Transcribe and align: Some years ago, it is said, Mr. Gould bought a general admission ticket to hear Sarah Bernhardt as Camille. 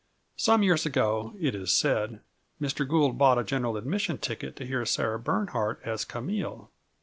Some 0.35 0.63
years 0.63 0.83
ago, 0.87 1.35
it 1.39 1.53
is 1.53 1.71
said, 1.71 2.21
Mr. 2.59 2.89
Gould 2.89 3.19
bought 3.19 3.37
a 3.37 3.43
general 3.43 3.77
admission 3.77 4.17
ticket 4.17 4.55
to 4.55 4.65
hear 4.65 4.83
Sarah 4.83 5.19
Bernhardt 5.19 5.79
as 5.85 6.05
Camille. 6.05 6.71